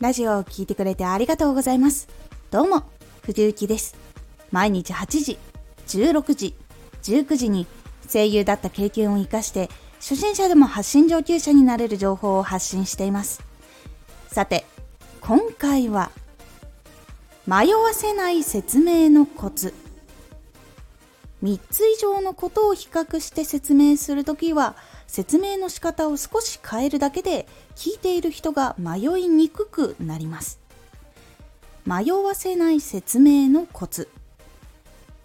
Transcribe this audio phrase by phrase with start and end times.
[0.00, 2.06] ラジオを聴いてくれてありがとうございます。
[2.52, 2.84] どうも、
[3.22, 3.96] 藤幸です。
[4.52, 5.38] 毎日8時、
[5.88, 6.54] 16時、
[7.02, 7.66] 19時に
[8.08, 13.42] 声優だった経験を活かして初心者でも発信上級者になれる情報を発信しています。
[14.28, 14.64] さて、
[15.20, 16.12] 今回は
[17.44, 19.74] 迷わせない説明のコツ
[21.42, 24.76] 3つ以上のことを比較して説明するときは
[25.08, 30.60] 説明の仕方を少し変えるだけで聞いている人が迷いにくくなります。
[31.84, 34.08] 迷わせない説明のコツ。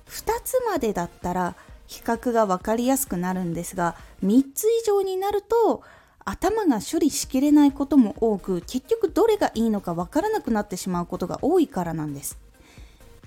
[0.08, 1.56] 2つまでだったら
[1.88, 5.84] 比較が分かりやすくなるんですが3つ以上になると
[6.24, 12.40] 頭が処理しきれないことも多く結局どれがいいのか分からなくなってしまうことが多いからなんです。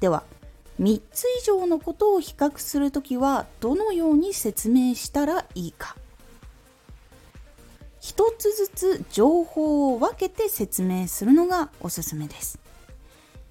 [0.00, 0.22] では
[0.80, 5.96] 3つ以上のことを比較するときはどのように説明したらいいか。
[8.06, 12.60] 1つずつ情報を分けて説明するのがおすすめです。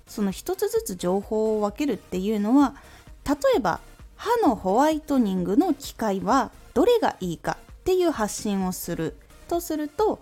[0.08, 2.74] その1つずつ情報を分けるっていうのは
[3.28, 3.82] 例えば
[4.16, 9.18] 歯のホワイトニングの機械はどれがいいかっていう発信をする
[9.50, 10.22] とすると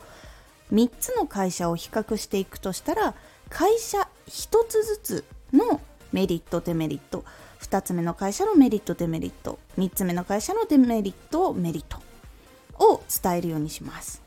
[0.73, 3.13] 3つの会社を比較していくとしたら
[3.49, 5.79] 会社1つずつの
[6.11, 7.23] メリットデメリット
[7.61, 11.99] 2つ目の会社のメリットデメリット3つ目の会社のデメリットメリット
[12.83, 14.22] を伝えるようにします。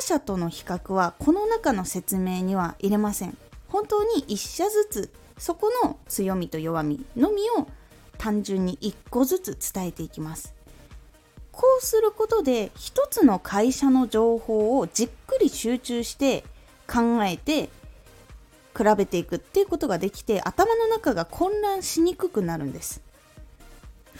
[0.00, 3.36] 他社との比較はこの中の説明には入れません。
[3.68, 7.68] 本当に1社ずつそこの強みと弱みのみを
[8.16, 10.54] 単純に1個ずつ伝えていきます。
[11.52, 16.44] こうすることで1つの会社の情報をじっくり集中して
[16.90, 17.64] 考えて
[18.74, 23.02] 比べていくっていうことができて頭の中が混乱しにくくなるんです。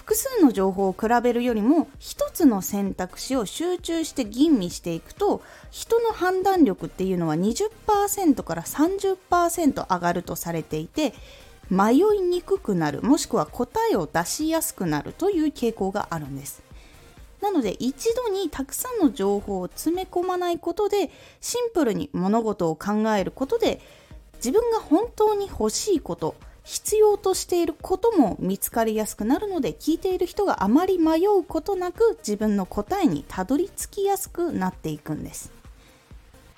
[0.01, 11.13] 複数の情報を比べるよりも一つの選択肢を集中して吟味していくと人の判断力っていうのは20%から30%上がるとされていて
[11.69, 16.63] 迷いにくくなるもしくは答えを出しやすくなるという傾向があるんです。
[17.43, 21.11] なので一度にたくさんの情報を詰め込まないことで
[21.43, 23.81] シンプルに物事を考えることで
[24.37, 26.35] 自分が本当に欲しいこと
[26.71, 35.51] 必要としていることも見つかりやすくなるので聞いている人があまり迷うことなく自分の答えにたどり着きやすくなっていくんです。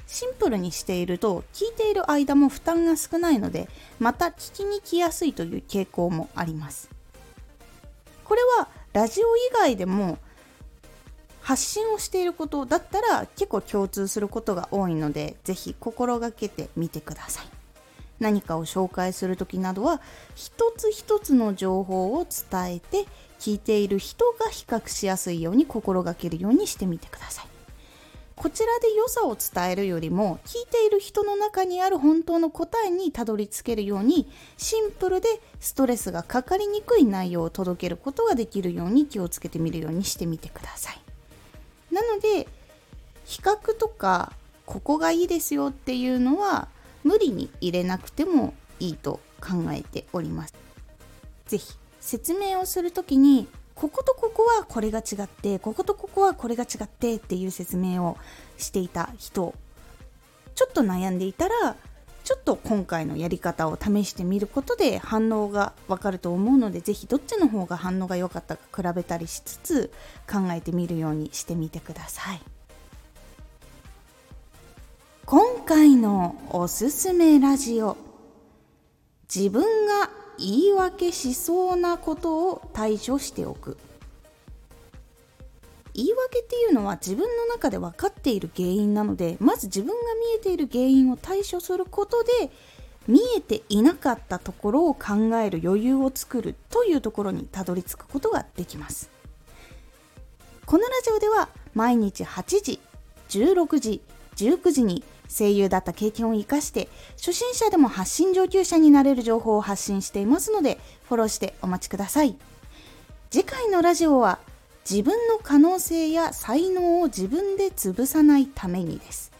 [0.06, 6.90] シンプルにしていると聞いている間も負担が少ないのでまた聞きに来やすいという傾向もあります。
[8.26, 10.18] これはラジオ以外でも
[11.40, 17.61] 発信をしていることだったら結構共通することが多いので是非心がけてみてください。
[18.22, 20.00] 何かを紹介する時などは
[20.34, 23.06] 一つ一つの情報を伝えて
[23.38, 27.46] 聞いている人が比較しやすいように心がけるようにしてみてください。
[28.34, 35.28] こちらで良さを伝えるよりも聞いている人の中にある本当の答えにたどり着けるようにシンプルで
[35.60, 41.00] ストレスがかかりにくい内容を届けることができるように気をつけてみるようにしてみてください。
[41.94, 42.48] なので
[43.24, 44.32] 比較とか
[44.66, 46.68] ここがいいですよっていうのは
[47.12, 50.54] 無理に入れなくてもいいと考えております。
[51.46, 58.16] 是非説明をする時にこことここはこれが違ってこことここはこれが違ってっていう説明を
[58.56, 59.54] していた人
[60.54, 61.76] ちょっと悩んでいたら
[62.24, 69.92] ちょっと今回のやり方を試してみることで反応がわかると思うので是非どっちの方が反応が良かったか比べたりしつつ
[70.30, 72.40] 考えてみるようにしてみてください。
[75.24, 77.96] 今回のおすすめラジオ。
[79.32, 83.78] 自分が言い訳しそうなことを対処しておく。
[85.94, 92.50] 言い訳っていうのは自分の中で分かっている原因なのでまず自分が見えている原因を対処することで
[93.06, 99.08] 見えていなかったところを考える余裕を作るというところにたどり着くことができます。
[100.66, 102.80] このラジオでは毎日8時
[103.28, 104.02] 16時
[104.36, 112.36] 19時に声優だった経験を生かして初心者でも発信上級者になれる情報を発信していますのでフォローしてお待ちください。
[113.30, 114.38] 次回のラジオは
[114.88, 119.32] 自分の可能性や才能を自分で潰さないためにです。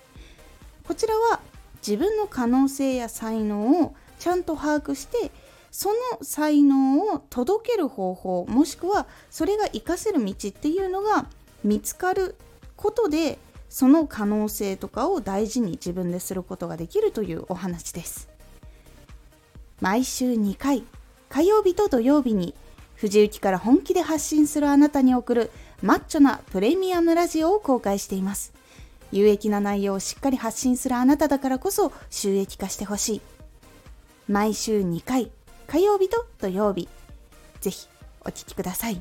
[0.86, 1.40] こちらは
[1.86, 5.30] 自分の可能性や才能をちゃんと把握して
[5.70, 11.26] その才能を届ける方法もしくはそれが活かせる道っていうのが
[11.64, 12.36] 見つかる
[12.76, 13.38] ことで
[13.72, 18.28] その可能性とかを大事に自分ですることができるというお話です。
[19.80, 20.84] 毎週2回
[21.30, 22.54] 火曜日と土曜日に
[22.96, 28.52] 藤雪から本気で発信するあなたに送るマッチョなプレミアムラジオを公開しています。
[29.10, 33.20] 有益な内容をしっかり発信するあなただからこそ収益化してほしい。
[34.28, 35.30] 毎週2回
[35.66, 36.90] 火曜日と土曜日。
[37.62, 37.88] ぜひ
[38.20, 39.00] お聴きください。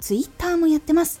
[0.00, 1.20] Twitter もやってます。